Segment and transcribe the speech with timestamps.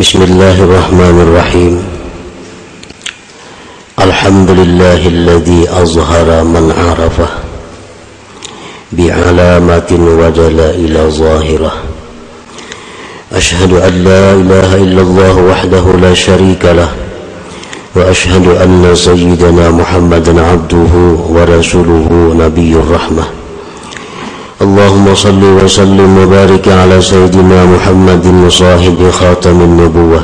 [0.00, 1.74] بسم الله الرحمن الرحيم.
[3.98, 7.28] الحمد لله الذي أظهر من عرفه
[8.92, 11.72] بعلامة ودلائل ظاهرة.
[13.32, 16.88] أشهد أن لا إله إلا الله وحده لا شريك له
[17.96, 20.94] وأشهد أن سيدنا محمدا عبده
[21.28, 22.08] ورسوله
[22.38, 23.39] نبي الرحمة.
[24.61, 30.21] اللهم صل وسلم وبارك على سيدنا محمد صاحب خاتم النبوة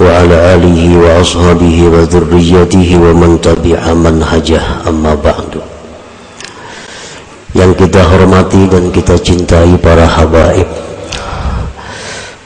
[0.00, 5.50] وعلى آله وأصحابه وذريته ومن تبع منهجه أما بعد
[7.58, 10.68] yang kita hormati dan kita cintai para habaib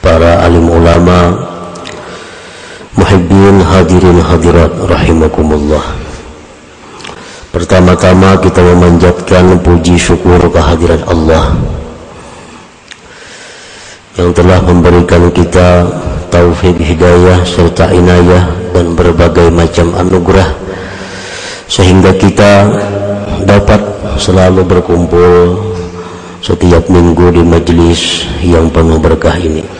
[0.01, 1.37] para alim ulama
[2.97, 5.83] muhibbin hadirin hadirat rahimakumullah
[7.58, 11.58] pertama-tama kita memanjatkan puji syukur kehadiran Allah
[14.14, 15.82] yang telah memberikan kita
[16.30, 20.46] taufik hidayah serta inayah dan berbagai macam anugerah
[21.66, 22.70] sehingga kita
[23.42, 23.82] dapat
[24.22, 25.58] selalu berkumpul
[26.38, 29.77] setiap minggu di majelis yang penuh berkah ini.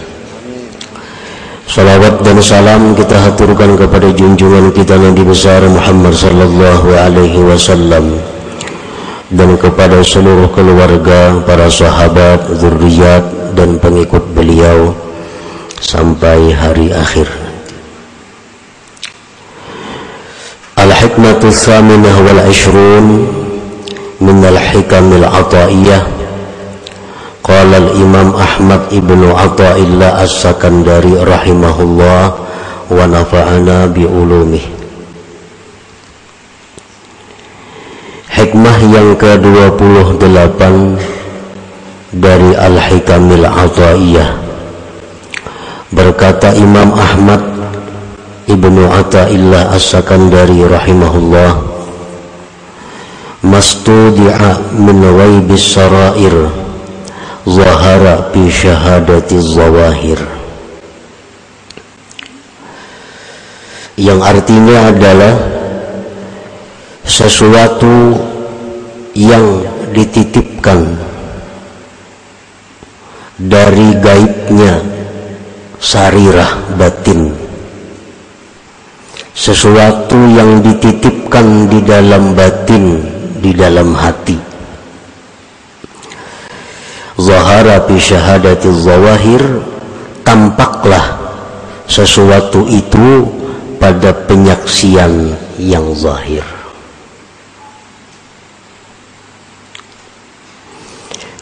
[1.69, 8.16] Salawat dan salam kita haturkan kepada junjungan kita Nabi besar Muhammad sallallahu alaihi wasallam
[9.28, 14.97] dan kepada seluruh keluarga, para sahabat, zuriat dan pengikut beliau
[15.77, 17.28] sampai hari akhir.
[20.80, 23.06] Al-hikmatu tsaminah wal 'ashrun
[24.25, 26.00] min al-hikamil 'ataiyah
[27.48, 32.25] Qala Imam Ahmad ibnu Atha'illah As-Sakandari rahimahullah
[32.92, 34.60] wa nafa'ana bi ulumih.
[38.28, 40.60] Hikmah yang ke-28
[42.20, 44.28] dari Al-Hikamil Atha'iyah.
[45.88, 47.41] Berkata Imam Ahmad
[48.44, 51.65] Ibnu Atha'illah As-Sakandari rahimahullah
[53.41, 56.57] Mastudi'a min waibis sarair
[57.48, 60.20] zahara bi syahadati zawahir.
[63.98, 65.34] Yang artinya adalah
[67.03, 68.14] sesuatu
[69.16, 70.86] yang dititipkan
[73.41, 74.78] dari gaibnya
[75.82, 77.34] sarirah batin.
[79.34, 83.03] Sesuatu yang dititipkan di dalam batin
[83.38, 84.47] di dalam hati
[87.28, 89.44] zahara fi syahadati zawahir
[90.25, 91.21] tampaklah
[91.84, 93.28] sesuatu itu
[93.77, 96.44] pada penyaksian yang zahir.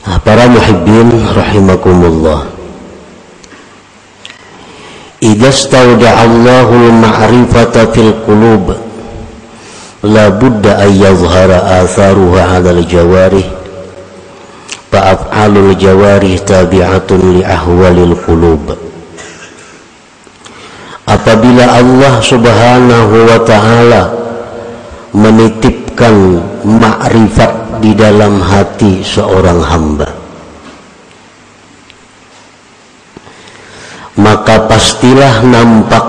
[0.06, 2.46] Nah, para muhibbin rahimakumullah.
[5.18, 8.78] Idza stawda'allahu al-ma'rifata fil qulub
[10.06, 13.55] la budda an yadhhara atharuha 'ala al-jawarih.
[13.55, 13.55] fa
[15.06, 18.74] af'alul jawarih tabi'atun li ahwalil qulub.
[21.06, 24.02] Apabila Allah Subhanahu wa taala
[25.14, 30.26] menitipkan makrifat di dalam hati seorang hamba
[34.16, 36.04] maka pastilah nampak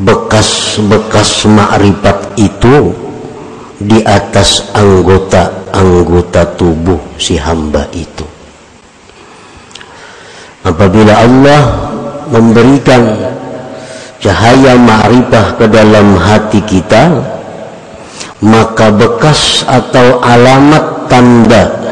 [0.00, 2.96] bekas-bekas makrifat itu
[3.82, 8.24] di atas anggota-anggota tubuh si hamba itu.
[10.62, 11.62] Apabila Allah
[12.30, 13.02] memberikan
[14.22, 17.10] cahaya ma'rifah ke dalam hati kita,
[18.42, 21.82] maka bekas atau alamat tanda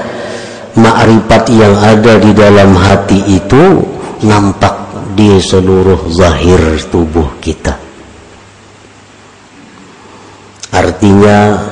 [0.79, 3.83] ma'rifat yang ada di dalam hati itu
[4.23, 4.75] nampak
[5.19, 7.75] di seluruh zahir tubuh kita.
[10.71, 11.70] Artinya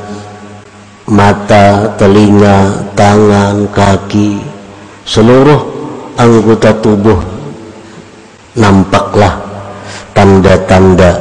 [1.08, 4.44] mata, telinga, tangan, kaki,
[5.08, 5.56] seluruh
[6.20, 7.16] anggota tubuh
[8.52, 9.40] nampaklah
[10.12, 11.16] tanda-tanda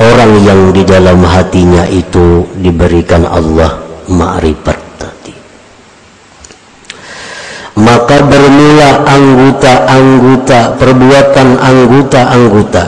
[0.00, 3.78] orang yang di dalam hatinya itu diberikan Allah
[4.10, 5.34] ma'rifat tadi.
[7.78, 12.84] Maka bermula anggota-anggota, perbuatan anggota-anggota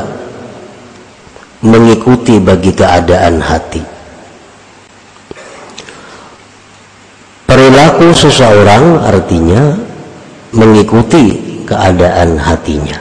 [1.62, 3.91] mengikuti bagi keadaan hati.
[7.82, 9.74] Perilaku seseorang artinya
[10.54, 11.34] mengikuti
[11.66, 12.94] keadaan hatinya.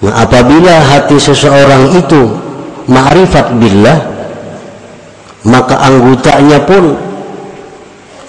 [0.00, 2.32] Nah, apabila hati seseorang itu
[2.88, 3.98] ma'rifat billah,
[5.44, 6.96] maka anggotanya pun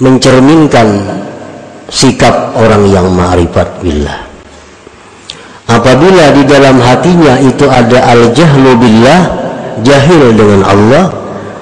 [0.03, 1.07] mencerminkan
[1.88, 4.27] sikap orang yang ma'rifat billah.
[5.71, 9.21] Apabila di dalam hatinya itu ada al-jahlu billah
[9.88, 11.20] jahil dengan Allah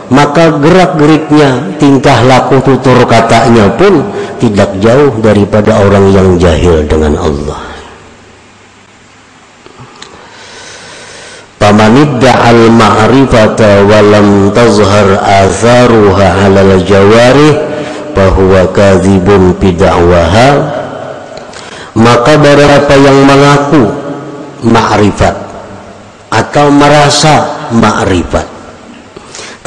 [0.10, 4.02] maka gerak-geriknya tingkah laku tutur katanya pun
[4.42, 7.62] tidak jauh daripada orang yang jahil dengan Allah.
[11.62, 17.56] Pamanidda al-ma'rifata walam tazhar atharuha halal jawarih
[18.18, 20.50] bahwa kadhibun bid'awaha.
[21.94, 23.84] Maka berapa yang mengaku
[24.66, 25.36] ma'rifat
[26.32, 28.59] atau merasa ma'rifat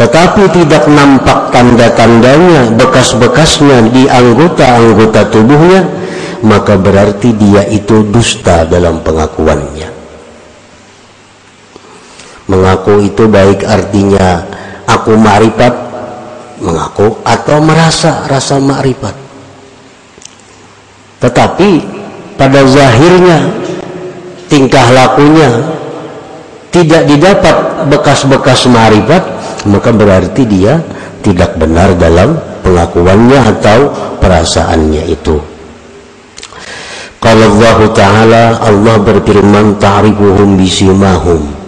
[0.03, 5.87] tetapi tidak nampak tanda-tandanya bekas-bekasnya di anggota-anggota tubuhnya
[6.43, 9.95] maka berarti dia itu dusta dalam pengakuannya.
[12.51, 14.43] Mengaku itu baik artinya
[14.91, 15.75] aku ma'rifat
[16.59, 19.15] mengaku atau merasa rasa ma'rifat.
[21.23, 21.71] Tetapi
[22.35, 23.39] pada zahirnya
[24.51, 25.79] tingkah lakunya
[26.75, 29.32] tidak didapat bekas-bekas ma'rifat
[29.69, 30.83] maka berarti dia
[31.23, 32.35] tidak benar dalam
[32.67, 33.79] pengakuannya atau
[34.19, 35.37] perasaannya itu.
[37.23, 41.63] Kalau Allah Ta'ala Allah berfirman ta'rifuhum bisimahum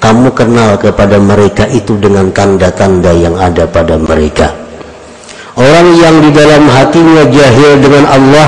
[0.00, 4.48] kamu kenal kepada mereka itu dengan tanda-tanda yang ada pada mereka.
[5.60, 8.46] Orang yang di dalam hatinya jahil dengan Allah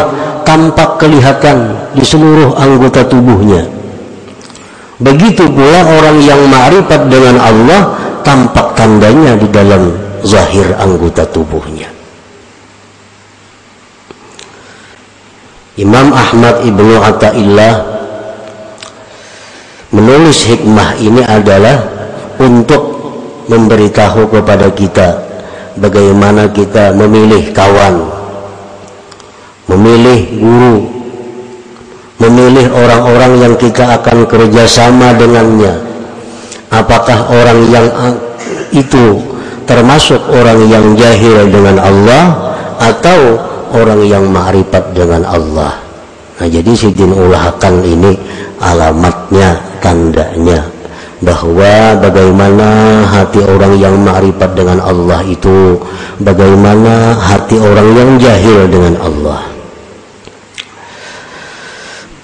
[0.49, 3.69] tampak kelihatan di seluruh anggota tubuhnya.
[4.97, 7.81] Begitu pula orang yang ma'rifat dengan Allah
[8.23, 9.93] tampak tandanya di dalam
[10.23, 11.91] zahir anggota tubuhnya.
[15.77, 17.75] Imam Ahmad Ibnu Atta'illah
[19.93, 21.81] menulis hikmah ini adalah
[22.37, 22.83] untuk
[23.49, 25.09] memberitahu kepada kita
[25.81, 28.05] bagaimana kita memilih kawan,
[29.73, 30.77] memilih guru,
[32.21, 35.92] memilih orang-orang yang kita akan kerjasama dengannya,
[36.73, 37.87] apakah orang yang
[38.73, 39.21] itu
[39.69, 42.25] termasuk orang yang jahil dengan Allah
[42.81, 43.37] atau
[43.77, 45.77] orang yang ma'rifat dengan Allah?
[46.41, 48.17] Nah jadi Sidin ulahkan ini
[48.59, 50.65] alamatnya tandanya
[51.23, 55.79] bahwa bagaimana hati orang yang ma'rifat dengan Allah itu
[56.19, 59.41] bagaimana hati orang yang jahil dengan Allah?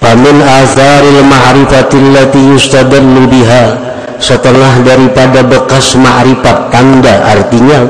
[0.02, 3.87] Pamin azaril ma'rifatillati yustadallu biha
[4.18, 7.86] setelah daripada bekas ma'rifat tanda artinya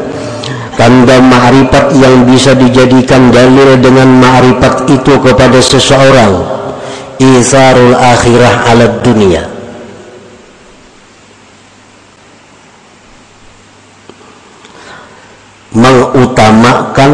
[0.76, 6.32] tanda ma'rifat yang bisa dijadikan dalil dengan ma'rifat itu kepada seseorang
[7.19, 9.42] isarul akhirah ala dunia.
[15.69, 17.12] Mengutamakan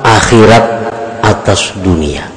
[0.00, 0.64] akhirat
[1.20, 2.35] atas dunia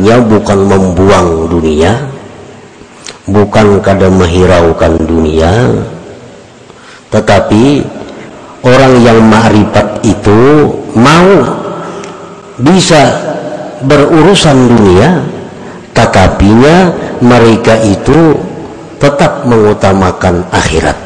[0.00, 1.92] artinya bukan membuang dunia
[3.28, 5.76] bukan kada menghiraukan dunia
[7.12, 7.84] tetapi
[8.64, 11.44] orang yang ma'rifat itu mau
[12.64, 13.12] bisa
[13.84, 15.20] berurusan dunia
[15.92, 18.40] tetapinya mereka itu
[18.96, 20.96] tetap mengutamakan akhirat.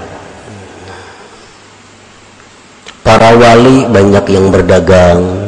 [3.02, 5.43] Para wali banyak yang berdagang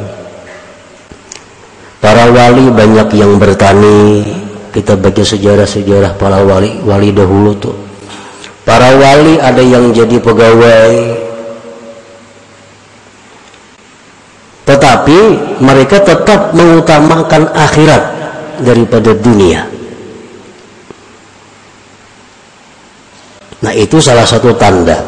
[2.27, 4.19] Para wali banyak yang bertani.
[4.75, 7.71] Kita baca sejarah-sejarah para wali wali dahulu tuh.
[8.67, 10.91] Para wali ada yang jadi pegawai.
[14.67, 15.19] Tetapi
[15.63, 18.03] mereka tetap mengutamakan akhirat
[18.59, 19.63] daripada dunia.
[23.63, 24.99] Nah, itu salah satu tanda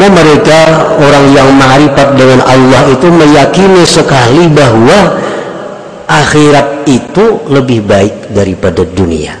[0.00, 0.60] Karena mereka
[0.96, 5.12] orang yang ma'rifat dengan Allah itu meyakini sekali bahwa
[6.08, 9.36] akhirat itu lebih baik daripada dunia.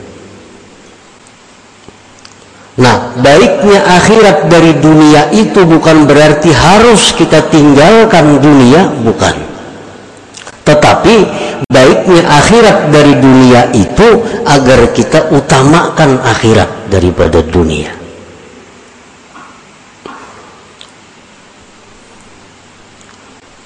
[2.76, 9.40] Nah, baiknya akhirat dari dunia itu bukan berarti harus kita tinggalkan dunia, bukan.
[10.68, 11.16] Tetapi
[11.72, 17.99] baiknya akhirat dari dunia itu agar kita utamakan akhirat daripada dunia.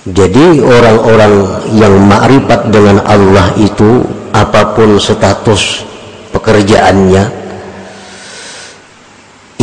[0.04, 4.04] Jadi orang-orang yang makrifat dengan Allah itu
[4.37, 5.80] apa pun status
[6.28, 7.25] pekerjaannya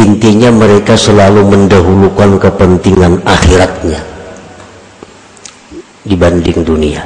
[0.02, 4.02] intinya mereka selalu mendahulukan kepentingan akhiratnya
[6.10, 7.06] dibanding dunia.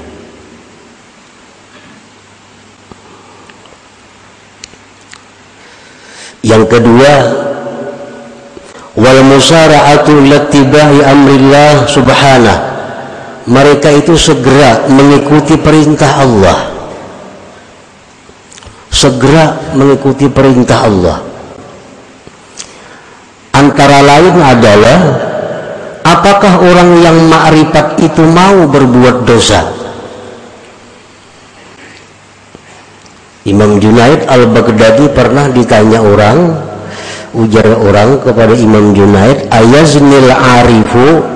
[6.40, 7.14] Yang kedua,
[8.96, 12.75] wal musara'atu lattiba'i amrillah subhanah
[13.46, 16.60] mereka itu segera mengikuti perintah Allah.
[18.90, 21.18] Segera mengikuti perintah Allah.
[23.54, 25.00] Antara lain adalah
[26.02, 29.62] apakah orang yang ma'rifat itu mau berbuat dosa?
[33.46, 36.58] Imam Junaid al-Baghdadi pernah ditanya orang
[37.38, 41.35] ujar orang kepada Imam Junaid ayaznil arifu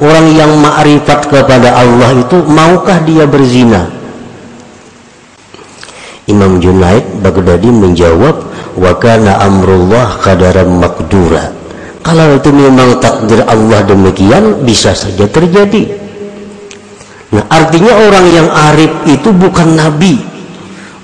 [0.00, 3.88] orang yang ma'rifat kepada Allah itu maukah dia berzina?
[6.26, 8.36] Imam Junaid Baghdadi menjawab
[8.76, 11.56] wa kana amrullah qadaran makdura
[12.06, 15.90] kalau itu memang takdir Allah demikian bisa saja terjadi.
[17.34, 20.22] Nah artinya orang yang arif itu bukan nabi.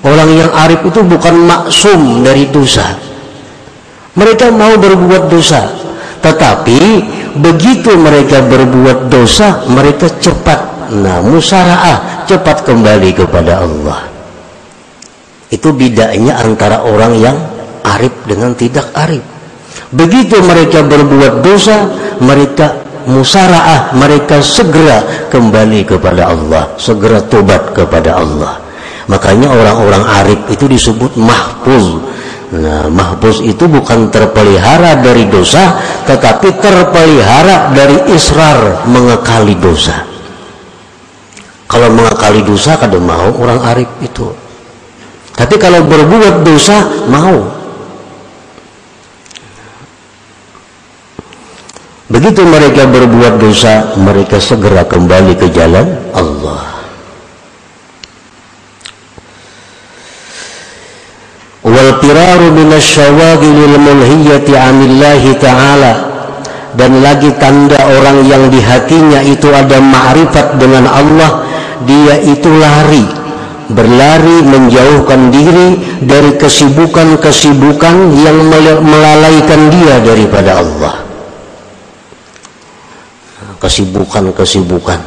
[0.07, 2.95] Orang yang arif itu bukan maksum dari dosa.
[4.15, 5.67] Mereka mau berbuat dosa
[6.23, 6.81] tetapi
[7.43, 10.91] begitu mereka berbuat dosa mereka cepat.
[10.95, 14.07] Nah musaraah cepat kembali kepada Allah.
[15.51, 17.37] Itu bedanya antara orang yang
[17.85, 19.21] arif dengan tidak arif.
[19.93, 21.91] Begitu mereka berbuat dosa
[22.23, 28.63] mereka musaraah mereka segera kembali kepada Allah segera tobat kepada Allah.
[29.11, 31.99] Makanya orang-orang arif itu disebut mahfuz
[32.53, 40.05] Nah, mahbus itu bukan terpelihara dari dosa, tetapi terpelihara dari israr mengekali dosa.
[41.65, 44.29] Kalau mengekali dosa kada mau orang arif itu.
[45.33, 47.41] Tapi kalau berbuat dosa mau.
[52.13, 56.82] Begitu mereka berbuat dosa, mereka segera kembali ke jalan Allah.
[62.03, 66.11] Firaru minasyawagilil mulhiyati anillahi ta'ala.
[66.73, 71.47] Dan lagi tanda orang yang di hatinya itu ada ma'rifat dengan Allah
[71.87, 73.07] dia itu lari.
[73.73, 78.37] Berlari menjauhkan diri dari kesibukan-kesibukan yang
[78.85, 80.95] melalaikan dia daripada Allah.
[83.63, 85.01] Kesibukan-kesibukan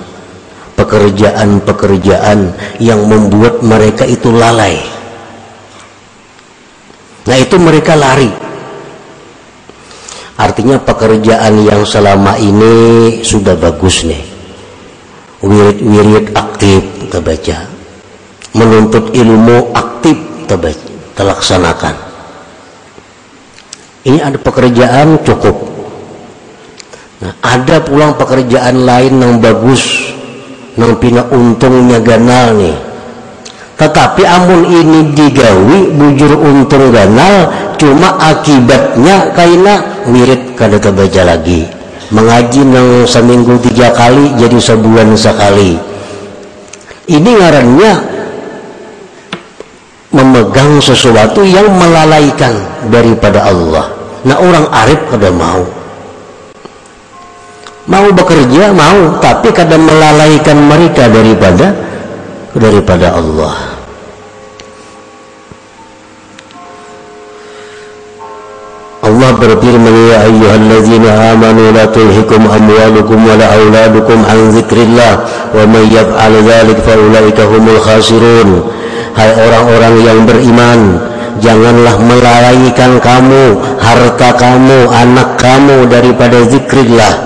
[0.79, 2.39] pekerjaan-pekerjaan
[2.79, 4.94] yang membuat mereka itu lalai
[7.25, 8.29] Nah itu mereka lari.
[10.37, 12.73] Artinya pekerjaan yang selama ini
[13.25, 14.21] sudah bagus nih.
[15.41, 17.57] Wirid-wirid aktif kita baca.
[18.55, 20.15] Menuntut ilmu aktif
[20.45, 20.55] kita
[21.17, 21.95] terlaksanakan.
[24.05, 25.57] Ini ada pekerjaan cukup.
[27.25, 30.13] Nah, ada pulang pekerjaan lain yang bagus,
[30.77, 32.84] yang pina untungnya ganal nih
[33.75, 41.67] tetapi amun ini digawi bujur untung ganal cuma akibatnya kaina mirip kada kebaca lagi.
[42.07, 45.75] Mengaji nang seminggu tiga kali jadi sebulan sekali.
[47.11, 47.91] Ini ngarannya
[50.15, 52.55] memegang sesuatu yang melalaikan
[52.87, 53.91] daripada Allah.
[54.23, 55.67] Nah orang arif kada mau.
[57.85, 61.84] Mau bekerja mau tapi kadang melalaikan mereka daripada
[62.55, 63.75] daripada Allah.
[69.05, 75.13] Allah berfirman ya ayyuhalladzina amanu la tulhikum amwalukum wa la auladukum an dzikrillah
[75.53, 78.65] wa may yaf'al dzalik fa ulaika humul khasirun.
[79.13, 80.79] Hai orang-orang yang beriman
[81.39, 87.24] janganlah melalaikan kamu harta kamu anak kamu daripada zikrillah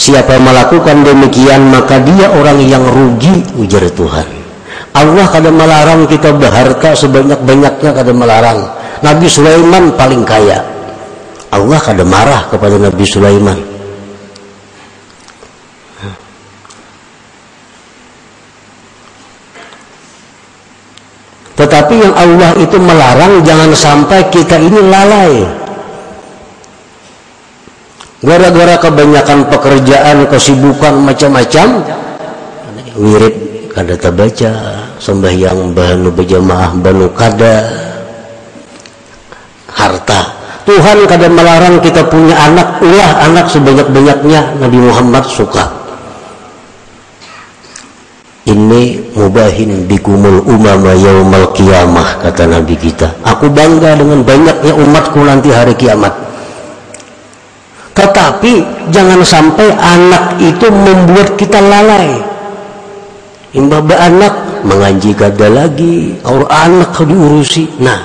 [0.00, 4.24] Siapa melakukan demikian maka dia orang yang rugi ujar Tuhan.
[4.96, 8.64] Allah kadang melarang kita berharta sebanyak-banyaknya kadang melarang.
[9.04, 10.64] Nabi Sulaiman paling kaya.
[11.52, 13.60] Allah kadang marah kepada Nabi Sulaiman.
[21.60, 25.59] Tetapi yang Allah itu melarang jangan sampai kita ini lalai
[28.20, 31.80] gara-gara kebanyakan pekerjaan kesibukan macam-macam
[32.96, 33.34] wirid
[33.72, 34.52] kada terbaca.
[35.00, 37.64] Sembahyang banu berjamaah banu kada.
[39.72, 40.36] Harta.
[40.68, 42.84] Tuhan kada melarang kita punya anak.
[42.84, 45.72] Ulah anak sebanyak-banyaknya Nabi Muhammad suka.
[48.44, 53.08] Ini mubahin bikumul umama yaumal kiamah kata Nabi kita.
[53.24, 56.19] Aku bangga dengan banyaknya umatku nanti hari kiamat
[58.00, 62.16] tetapi jangan sampai anak itu membuat kita lalai.
[63.52, 67.68] Imbah anak mengaji gada lagi orang anak diurusi.
[67.76, 68.00] Nah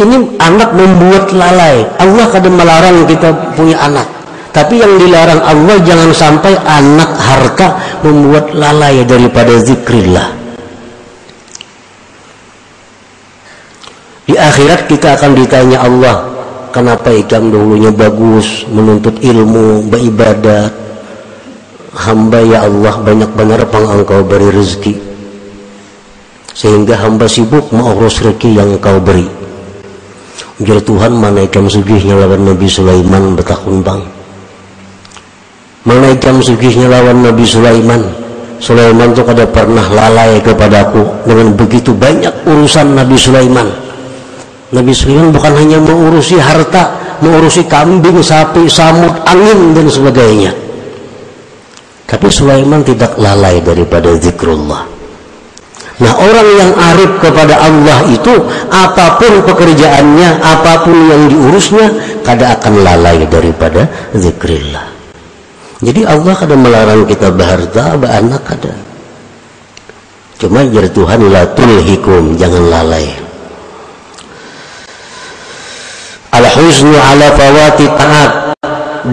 [0.00, 1.84] ini anak membuat lalai.
[2.00, 4.08] Allah kadang melarang kita punya anak.
[4.54, 7.68] Tapi yang dilarang Allah jangan sampai anak harta
[8.06, 10.30] membuat lalai daripada zikrillah.
[14.24, 16.33] Di akhirat kita akan ditanya Allah
[16.74, 20.74] kenapa ikam dulunya bagus menuntut ilmu beribadat
[21.94, 24.98] hamba ya Allah banyak benar pang engkau beri rezeki.
[26.50, 29.30] Sehingga hamba sibuk mengurus rezeki yang engkau beri.
[30.58, 34.02] Ujar Tuhan menaikkan sugihnya lawan Nabi Sulaiman bertakun bang?
[35.86, 38.02] Menaikkan sugihnya lawan Nabi Sulaiman?
[38.62, 43.83] Sulaiman itu kada pernah lalai kepadaku dengan begitu banyak urusan Nabi Sulaiman
[44.74, 50.50] Nabi Sulaiman bukan hanya mengurusi harta mengurusi kambing, sapi, samud, angin dan sebagainya
[52.10, 54.94] tapi Sulaiman tidak lalai daripada zikrullah
[55.94, 58.34] Nah orang yang arif kepada Allah itu
[58.66, 61.86] apa pun pekerjaannya, apa pun yang diurusnya,
[62.26, 64.90] kada akan lalai daripada zikrillah.
[65.84, 68.74] Jadi Allah kada melarang kita berharta, beranak kada.
[70.42, 73.06] Cuma jadi Tuhan la tulhikum, jangan lalai.
[76.34, 78.32] Al-huznu ala fawati ta'at.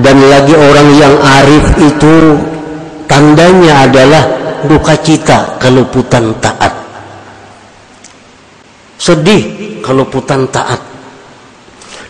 [0.01, 2.13] Dan lagi orang yang arif itu
[3.05, 4.23] tandanya adalah
[4.65, 6.73] duka cita keluputan taat.
[8.97, 10.79] Sedih keluputan taat.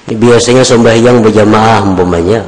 [0.08, 2.46] Biasanya sembahyang berjamaah umpamanya.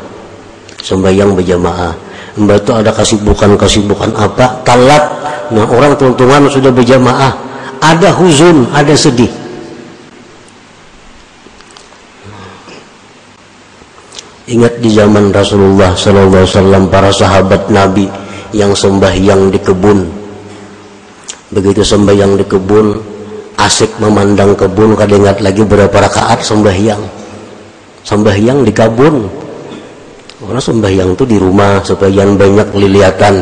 [0.79, 1.91] Sembahyang berjamaah.
[2.34, 4.63] Mbak itu ada kesibukan-kesibukan apa?
[4.63, 5.03] Talat.
[5.51, 7.34] Nah orang tuntungan sudah berjamaah.
[7.84, 9.43] Ada huzun ada sedih
[14.50, 18.10] ingat di zaman Rasulullah SAW para sahabat Nabi
[18.51, 20.00] yang sembahyang di kebun.
[21.53, 22.88] Begitu sembahyang di kebun
[23.56, 27.01] asik memandang kebun ingat lagi berapa rakaat sembahyang.
[28.03, 29.16] Sembahyang di kebun.
[30.44, 33.36] Karena sembahyang itu di rumah supaya banyak liliatan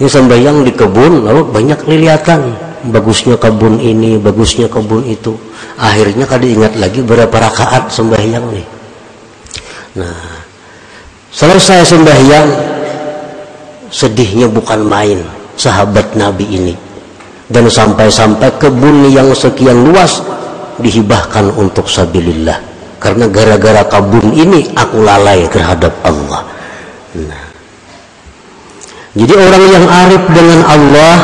[0.00, 2.40] ini sembahyang di kebun lalu banyak liliatan
[2.88, 5.36] bagusnya kebun ini bagusnya kebun itu.
[5.76, 8.79] Akhirnya kada ingat lagi berapa rakaat sembahyang nih
[10.00, 10.40] nah
[11.30, 12.48] selesai sembahyang
[13.90, 15.20] sedihnya bukan main
[15.60, 16.74] sahabat Nabi ini.
[17.50, 20.22] Dan sampai-sampai kebun yang sekian luas
[20.78, 22.56] dihibahkan untuk sabilillah.
[23.02, 26.46] Karena gara-gara kebun ini aku lalai terhadap Allah.
[27.10, 27.44] Nah.
[29.18, 31.16] jadi orang yang arif dengan Allah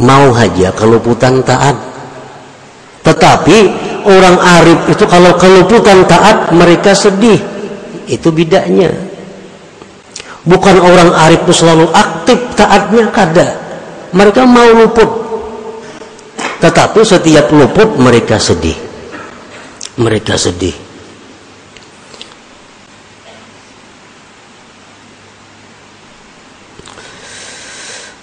[0.00, 1.76] mau saja keluputan taat.
[3.04, 3.58] Tetapi
[4.04, 7.40] orang arif itu kalau keluputan taat mereka sedih.
[8.10, 8.90] Itu bidaknya.
[10.44, 13.48] Bukan orang arif itu selalu aktif taatnya kada.
[14.10, 15.10] Mereka mau luput.
[16.60, 18.76] Tetapi setiap luput mereka sedih.
[19.96, 20.76] Mereka sedih.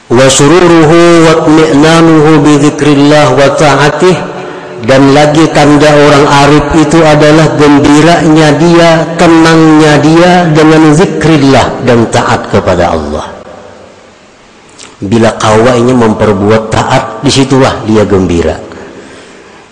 [0.08, 1.34] Wa sururuhu wa
[2.42, 4.37] bi dzikrillah wa ta'atih
[4.86, 12.46] dan lagi tanda orang arif itu adalah gembiranya dia, tenangnya dia dengan zikrillah dan taat
[12.54, 13.26] kepada Allah.
[14.98, 18.58] Bila kawainya memperbuat taat, di situlah dia gembira.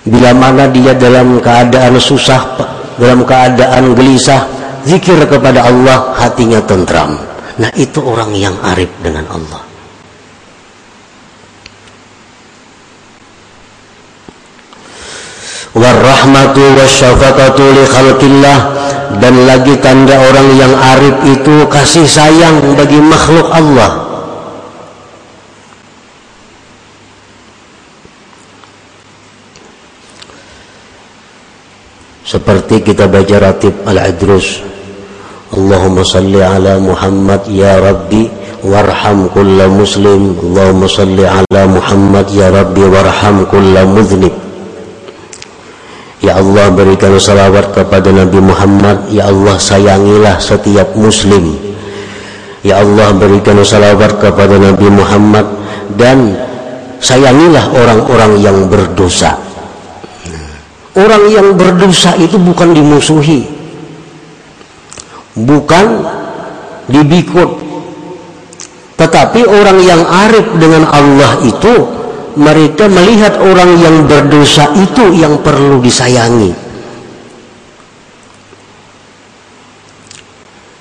[0.05, 2.57] Bila mana dia dalam keadaan susah,
[3.01, 4.45] dalam keadaan gelisah,
[4.85, 7.17] zikir kepada Allah, hatinya tentram.
[7.57, 9.64] Nah itu orang yang arif dengan Allah.
[15.75, 18.59] Warahmatu wasyafaqatu li khalqillah.
[19.15, 24.03] Dan lagi tanda orang yang arif itu kasih sayang bagi makhluk Allah.
[32.25, 34.59] Seperti kita baca ratib al-adrus
[35.55, 38.27] Allahumma salli ala Muhammad ya Rabbi
[38.65, 40.35] warham kulla muslim.
[40.43, 44.44] Allahumma salli ala Muhammad ya Rabbi warham kulla mudhnib
[46.25, 49.13] Ya Allah berikan salawat kepada Nabi Muhammad.
[49.13, 51.53] Ya Allah sayangilah setiap muslim.
[52.65, 55.45] Ya Allah berikan salawat kepada Nabi Muhammad.
[55.93, 56.33] Dan
[56.97, 59.37] sayangilah orang-orang yang berdosa.
[60.97, 63.45] Orang yang berdosa itu bukan dimusuhi.
[65.37, 65.85] Bukan
[66.89, 67.61] dibikut.
[68.97, 72.04] Tetapi orang yang arif dengan Allah itu
[72.35, 76.51] mereka melihat orang yang berdosa itu yang perlu disayangi.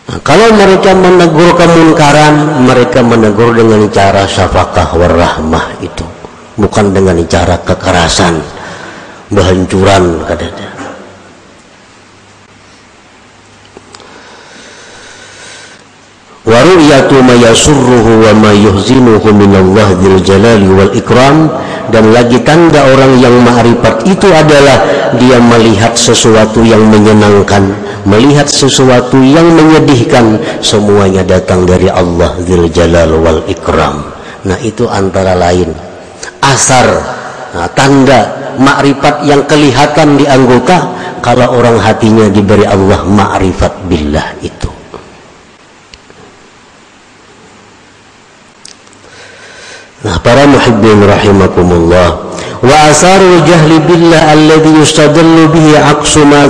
[0.05, 6.05] Nah, kalau mereka menegur kemungkaran, mereka menegur dengan cara syafaqah warahmah itu,
[6.59, 8.43] bukan dengan cara kekerasan.
[9.33, 10.74] Bahancuran kadada.
[16.45, 21.49] Wa ru'yatu ma yasurruhu wa ma yuhzinuhu minallah dzil jalali wal ikram.
[21.85, 24.79] Dan lagi tanda orang yang ma'rifat itu adalah
[25.21, 33.17] dia melihat sesuatu yang menyenangkan melihat sesuatu yang menyedihkan semuanya datang dari Allah dzil jalal
[33.21, 34.05] wal ikram.
[34.45, 35.73] Nah itu antara lain.
[36.45, 36.89] Asar
[37.57, 40.93] nah, tanda makrifat yang kelihatan di anggota
[41.25, 44.74] kalau orang hatinya diberi Allah makrifat billah itu
[50.25, 52.33] para muhibbin rahimakumullah.
[52.65, 56.49] Wa asarul jahli billah alladhi yustadallu bihi aqsu ma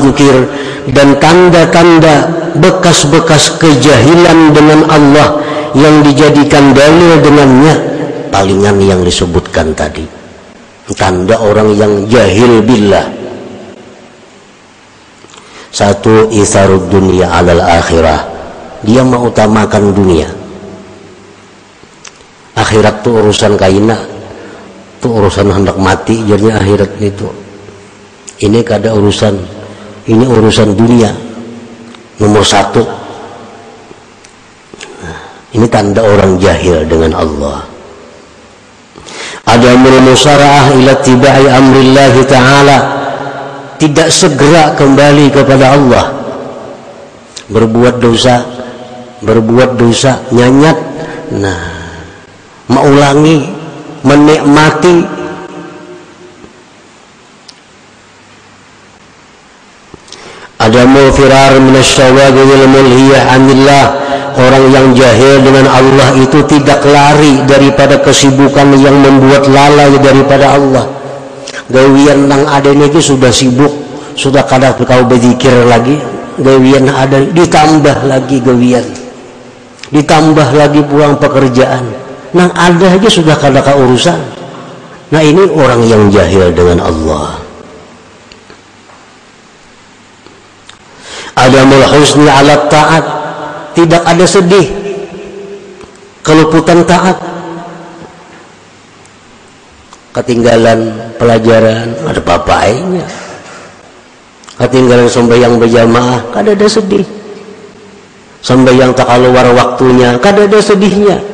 [0.95, 5.43] dan tanda-tanda bekas-bekas kejahilan dengan Allah
[5.75, 7.75] yang dijadikan dalil dengannya
[8.31, 10.07] palingan yang disebutkan tadi.
[10.95, 13.11] Tanda orang yang jahil billah.
[15.75, 18.31] Satu isarud dunia alal akhirah.
[18.85, 20.44] Dia mengutamakan dunia
[22.75, 23.95] akhirat tuh urusan kaina
[24.99, 27.31] tuh urusan hendak mati jadinya akhirat itu.
[28.43, 29.39] Ini kada urusan
[30.11, 31.15] ini urusan dunia.
[32.19, 32.83] Nomor satu.
[35.55, 37.63] Ini tanda orang jahil dengan Allah.
[39.47, 42.79] Ada musara'ah ila tibai amrillahi ta'ala.
[43.79, 46.11] Tidak segera kembali kepada Allah.
[47.47, 48.43] Berbuat dosa
[49.23, 50.79] berbuat dosa nyanyat.
[51.39, 51.74] Nah
[52.69, 53.49] mengulangi
[54.05, 54.97] menikmati.
[60.65, 63.87] Ada firar minasyawagil mulhiyah anillah.
[64.35, 70.91] Orang yang jahil dengan Allah itu tidak lari daripada kesibukan yang membuat lalai daripada Allah.
[71.71, 73.71] Gawian nang ada ini sudah sibuk
[74.19, 75.99] sudah kadang kau berzikir lagi
[76.39, 78.83] gawian ada ditambah lagi gawian.
[79.95, 82.04] Ditambah lagi pulang pekerjaan
[82.35, 84.19] Nah ada aja sudah kada urusan.
[85.15, 87.39] Nah ini orang yang jahil dengan Allah.
[91.39, 91.63] Ada
[91.95, 93.05] husni alat taat.
[93.79, 94.67] Tidak ada sedih.
[96.27, 97.15] Keluputan taat.
[100.11, 101.95] Ketinggalan pelajaran.
[102.11, 103.07] Ada papainya.
[104.59, 106.35] Ketinggalan sembahyang berjamaah.
[106.35, 107.07] Kada ada sedih.
[108.43, 110.19] Sembahyang tak keluar waktunya.
[110.19, 111.34] Kada ada sedihnya.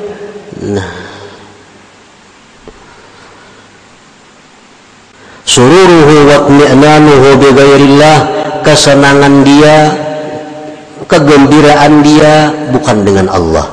[5.48, 8.18] Sururuhu wa tmi'nanuhu bi ghairillah,
[8.60, 9.88] kesenangan dia,
[11.08, 13.66] kegembiraan dia bukan dengan Allah.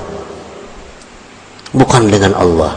[1.76, 2.73] Bukan dengan Allah.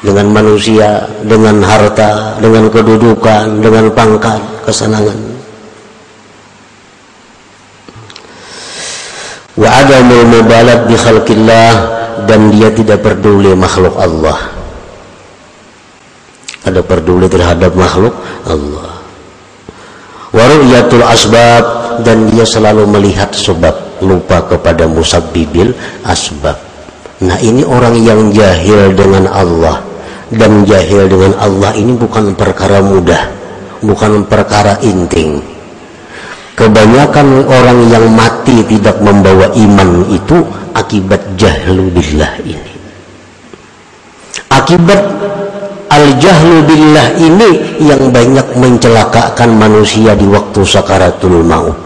[0.00, 5.18] Dengan manusia, dengan harta, dengan kedudukan, dengan pangkat, kesenangan.
[9.58, 14.36] Wa adamul mubalat bi khalqillah dan dia tidak peduli makhluk Allah.
[16.68, 18.12] Ada peduli terhadap makhluk
[18.44, 19.00] Allah.
[20.36, 21.64] Waru'yatul asbab
[22.04, 25.72] dan dia selalu melihat sebab lupa kepada musabbibil
[26.04, 26.60] asbab.
[27.24, 29.80] Nah ini orang yang jahil dengan Allah.
[30.28, 33.38] Dan jahil dengan Allah ini bukan perkara mudah
[33.82, 35.38] bukan perkara inting
[36.58, 40.42] kebanyakan orang yang mati tidak membawa iman itu
[40.74, 42.74] akibat jahlu billah ini.
[44.50, 44.98] Akibat
[45.86, 51.78] al jahlu billah ini yang banyak mencelakakan manusia di waktu sakaratul maut.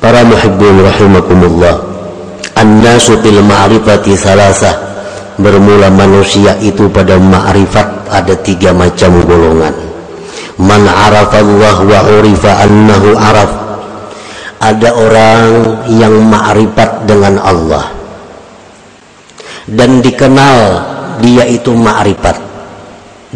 [0.00, 1.76] Para muhibbin rahimakumullah
[2.56, 4.95] an-nasu bil ma'rifati salasah
[5.36, 9.74] bermula manusia itu pada ma'rifat ada tiga macam golongan.
[10.56, 13.50] Man arafallah wa urifa annahu araf.
[14.56, 15.48] Ada orang
[15.92, 17.84] yang ma'rifat dengan Allah.
[19.68, 20.58] Dan dikenal
[21.20, 22.46] dia itu ma'rifat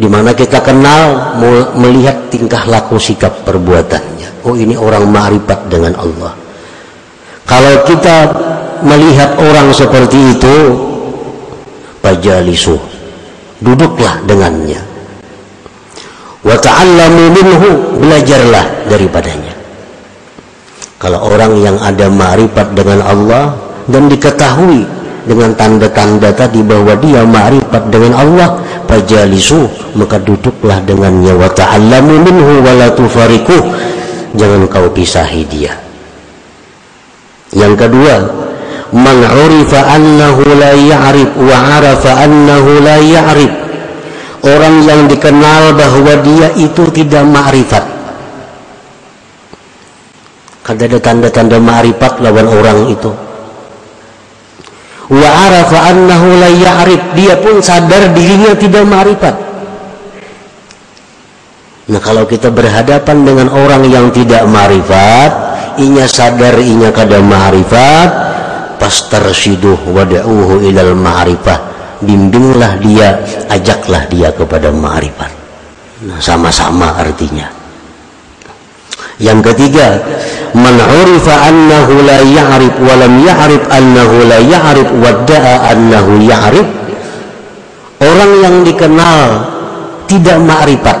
[0.01, 1.37] di mana kita kenal
[1.77, 4.47] melihat tingkah laku sikap perbuatannya.
[4.47, 6.33] Oh ini orang ma'rifat dengan Allah.
[7.45, 8.17] Kalau kita
[8.81, 10.55] melihat orang seperti itu
[12.01, 12.75] pajalisu
[13.61, 14.81] duduklah dengannya.
[16.41, 17.69] Wa ta'allamu minhu
[18.01, 19.53] belajarlah daripadanya.
[20.97, 23.53] Kalau orang yang ada ma'rifat dengan Allah
[23.89, 24.85] dan diketahui
[25.25, 28.49] dengan tanda-tanda tadi bahwa dia ma'rifat dengan Allah
[28.89, 31.37] fajalisu maka duduklah dengannya.
[31.37, 32.89] Wa ta'allamu minhu wa la
[34.33, 35.73] jangan kau pisahi dia.
[37.51, 38.40] Yang kedua
[38.91, 43.53] man urifa annahu la ya'rif wa arafa annahu la ya'rif.
[44.41, 47.85] Orang yang dikenal bahwa dia itu tidak ma'rifat.
[50.61, 53.11] Kada ada tanda-tanda ma'rifat lawan orang itu.
[55.11, 57.01] Wa arafa annahu la ya'rif.
[57.13, 59.35] Dia pun sadar dirinya tidak ma'rifat.
[61.91, 65.31] Nah kalau kita berhadapan dengan orang yang tidak ma'rifat
[65.75, 68.30] inya sadar inya kada ma'rifat
[68.81, 71.69] pastarshiduh wada'uhu ilal ma'rifah.
[72.01, 75.29] Bimbinglah dia ajaklah dia kepada ma'rifat
[76.01, 77.45] nah sama-sama artinya.
[79.21, 80.01] Yang ketiga,
[80.57, 86.67] man urifa annahu la ya'rif wa lam ya'rif annahu la ya'rif wa da'a annahu ya'rif.
[88.01, 89.45] Orang yang dikenal
[90.09, 90.97] tidak ma'rifat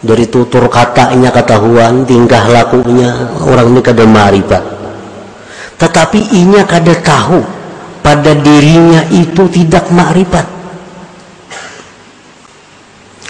[0.00, 3.12] dari tutur katanya ketahuan tingkah lakunya
[3.44, 4.64] orang ini kada ma'rifat
[5.78, 7.42] tetapi inya kada tahu
[8.04, 10.46] pada dirinya itu tidak ma'rifat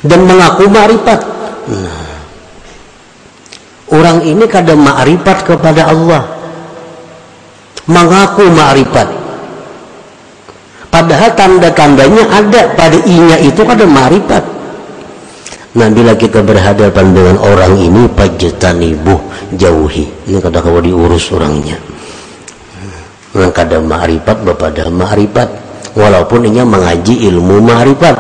[0.04, 1.20] dan mengaku ma'rifat
[1.70, 2.04] nah,
[3.94, 6.22] orang ini kadang ma'rifat kepada Allah.
[7.84, 9.08] Mengaku ma'rifat
[10.88, 14.40] padahal tanda-tandanya ada pada inya itu kadang ma'rifat
[15.74, 19.20] nah bila kita berhadapan dengan orang ini pajatanibuh
[19.58, 20.06] jauhi.
[20.26, 21.76] Ini kadang kalau diurus orangnya
[23.50, 25.48] kadang ma'rifat bapada ma'rifat.
[25.94, 28.16] Walaupun inya mengaji ilmu ma'rifat.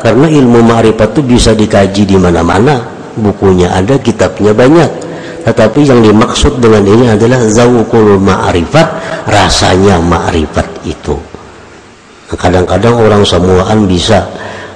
[0.00, 2.80] Karena ilmu ma'rifat itu bisa dikaji di mana-mana.
[3.16, 4.90] Bukunya ada kitabnya banyak.
[5.44, 8.88] Tetapi yang dimaksud dengan ini adalah zawukul ma'rifat
[9.24, 11.16] rasanya ma'rifat itu.
[12.30, 14.28] Kadang-kadang orang semuaan bisa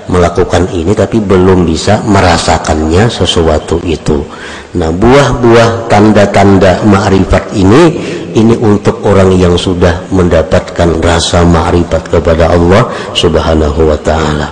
[0.08, 4.20] melakukan ini tapi belum bisa merasakannya sesuatu itu.
[4.76, 7.82] Nah buah-buah tanda-tanda ma'rifat ini
[8.34, 14.48] ini untuk orang yang sudah mendapatkan rasa ma'rifat kepada Allah subhanahu wa ta'ala.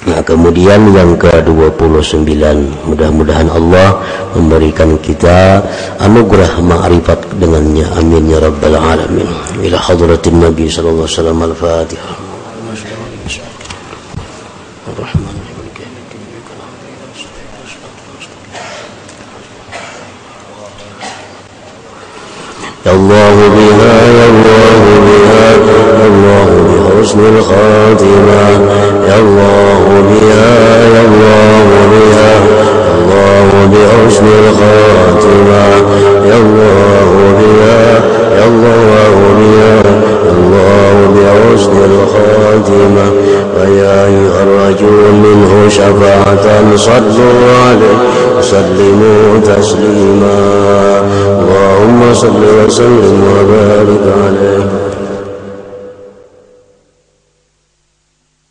[0.00, 2.24] Nah kemudian yang ke-29
[2.88, 4.00] Mudah-mudahan Allah
[4.32, 5.60] memberikan kita
[6.00, 7.84] anugerah ma'rifat dengannya.
[8.00, 9.28] Amin ya Rabbal Alamin.
[9.60, 12.29] Ila hadratin Nabi Wasallam Al-Fatihah
[23.09, 23.88] الله بها